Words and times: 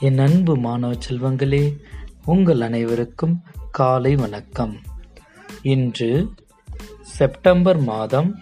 என் 0.00 0.18
அன்பு 0.18 0.56
மாணவ 0.56 0.92
செல்வங்களே 0.92 1.80
உங்கள் 2.24 2.60
அனைவருக்கும் 2.60 3.42
காலை 3.70 4.14
வணக்கம். 4.14 4.76
இன்று 5.62 6.30
செப்டம்பர் 7.02 7.78
மாதம் 7.78 8.38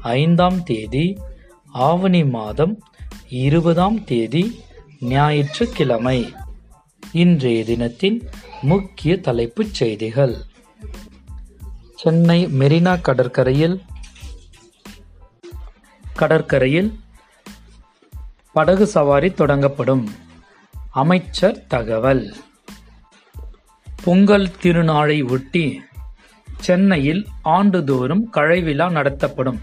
ஐந்தாம் 0.00 0.62
தேதி 0.62 1.18
ஆவணி 1.66 2.24
மாதம் 2.24 2.82
இருபதாம் 3.28 4.04
தேதி 4.04 4.60
ஞாயிற்றுக்கிழமை. 5.00 6.32
இன்றைய 7.12 7.64
தினத்தின் 7.64 8.28
முக்கிய 8.62 9.20
தலைப்புச் 9.20 9.74
செய்திகள். 9.74 10.34
சென்னை 11.94 12.46
மெரினா 12.46 13.00
கடற்கரையில் 13.00 13.82
கடற்கரையில் 16.14 17.00
படகு 18.52 18.86
சவாரி 18.86 19.28
தொடங்கப்படும். 19.28 20.08
அமைச்சர் 20.90 21.66
தகவல். 21.66 22.34
பொங்கல் 24.04 24.48
திருநாளை 24.62 25.30
ஒட்டி 25.30 25.80
சென்னையில் 26.58 27.28
ஆண்டுதோறும் 27.42 28.32
கழைவிழா 28.32 28.90
நடத்தப்படும். 28.90 29.60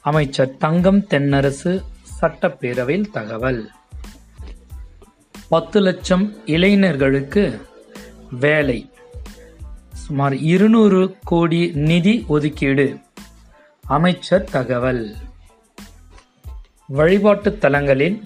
அமைச்சர் 0.00 0.56
தங்கம் 0.56 1.00
தென்னரசு 1.00 1.82
சட்டப்பேரவையில் 2.20 3.10
தகவல். 3.10 3.70
பத்து 5.48 5.80
லட்சம் 5.80 6.46
இளைஞர்களுக்கு 6.46 7.68
வேலை. 8.30 8.90
சுமார் 9.92 10.36
இருநூறு 10.36 11.16
கோடி 11.24 11.70
நிதி 11.74 12.24
ஒதுக்கீடு. 12.28 12.98
அமைச்சர் 13.82 14.44
தகவல். 14.44 15.14
வழிபாட்டுத் 16.86 17.60
தலங்களில் 17.60 18.22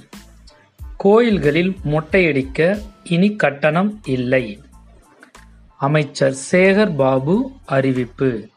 கோயில்களில் 0.97 1.77
மொட்டையடிக்க 1.85 2.81
இனி 3.05 3.37
கட்டணம் 3.37 4.01
இல்லை. 4.05 4.61
அமைச்சர் 5.79 6.37
சேகர் 6.51 6.97
பாபு 6.97 7.53
அறிவிப்பு. 7.67 8.49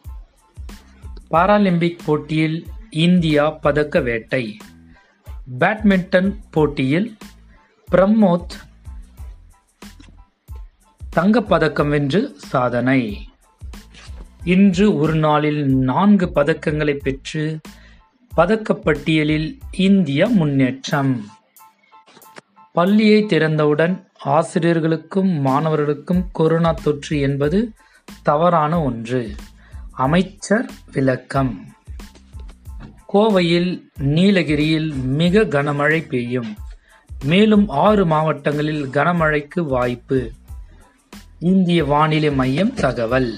பாராலிம்பிக் 1.32 2.00
போட்டியில் 2.06 2.68
இந்தியா 2.90 3.50
பதக்க 3.50 4.00
வேட்டை. 4.00 4.58
பேட்மிண்டன் 5.60 6.36
போட்டியில் 6.52 7.18
பிரமோத் 7.92 8.50
தங்கப்பதக்கம் 11.16 11.88
வென்று 11.88 12.36
சாதனை. 12.38 13.30
இன்று 14.44 14.96
ஒரு 14.96 15.16
நாளில் 15.16 15.76
நான்கு 15.76 16.32
பதக்கங்களை 16.36 16.96
பெற்று 16.96 17.60
பதக்கப்பட்டியலில் 18.38 19.60
இந்தியா 19.72 20.28
முன்னேற்றம். 20.28 21.28
பள்ளியை 22.74 23.24
திறந்தவுடன் 23.24 24.08
ஆசிரியர்களுக்கும் 24.26 25.40
மாணவர்களுக்கும் 25.40 26.26
கொரோனா 26.32 26.72
தொற்று 26.84 27.20
என்பது 27.20 27.72
தவறான 28.24 28.84
ஒன்று. 28.84 29.36
அமைச்சர் 29.92 30.70
விளக்கம். 30.94 31.66
கோவையில் 33.14 33.82
நீலகிரியில் 33.98 34.94
மிக 34.94 35.42
கனமழை 35.42 36.08
பெய்யும். 36.08 36.56
மேலும் 37.24 37.70
ஆறு 37.70 38.06
மாவட்டங்களில் 38.06 38.86
கனமழைக்கு 38.86 39.62
வாய்ப்பு. 39.62 40.32
இந்திய 41.40 41.86
வானிலை 41.86 42.32
மையம் 42.32 42.74
தகவல். 42.74 43.34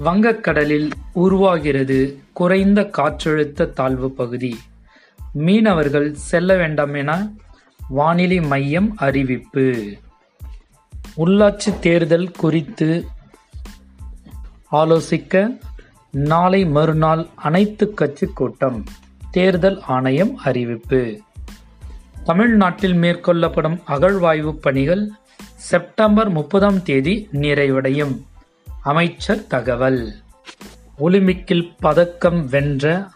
வங்கக்கடலில் 0.00 0.90
உருவாகிறது 1.12 2.18
குறைந்த 2.32 2.90
காற்றழுத்த 2.98 3.70
தாழ்வு 3.70 4.10
பகுதி. 4.10 4.58
மீனவர்கள் 5.32 6.14
செல்ல 6.14 6.56
வேண்டாம் 6.56 6.94
என 6.94 7.30
வானிலை 7.88 8.40
மையம் 8.40 8.92
அறிவிப்பு. 8.96 9.96
உள்ளாட்சி 11.16 11.78
தேர்தல் 11.80 12.30
குறித்து 12.30 13.06
ஆலோசிக்க 14.72 15.58
நாளை 16.10 16.66
மறுநாள் 16.66 17.26
அனைத்து 17.34 17.94
கட்சி 17.94 18.26
கூட்டம் 18.26 18.84
தேர்தல் 19.30 19.80
ஆணையம் 19.80 20.36
அறிவிப்பு. 20.36 21.20
தமிழ்நாட்டில் 22.24 22.94
மேற்கொள்ளப்படும் 22.94 23.80
அகழ்வாய்வு 23.88 24.52
பணிகள் 24.52 25.10
செப்டம்பர் 25.54 26.28
முப்பதாம் 26.28 26.82
தேதி 26.82 27.28
நிறைவடையும். 27.32 28.22
அமைச்சர் 28.82 29.46
தகவல். 29.46 30.14
ஒலிம்பிக்கில் 30.98 31.74
பதக்கம் 31.78 32.48
வென்ற 32.48 33.08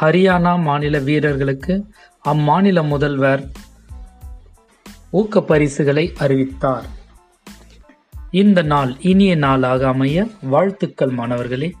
ஹரியானா 0.00 0.60
மாநில 0.60 0.98
வீரர்களுக்கு 0.98 1.86
அம்மாநில 2.28 2.86
முதல்வர் 2.86 3.50
ஊக்க 5.10 5.42
பரிசுகளை 5.42 6.12
அறிவித்தார். 6.18 6.84
இந்த 8.30 8.62
நாள் 8.62 8.96
இனிய 9.00 9.36
நாளாக 9.36 9.88
அமைய 9.88 10.26
வாழ்த்துக்கள் 10.42 11.08
மாணவர்களே. 11.08 11.74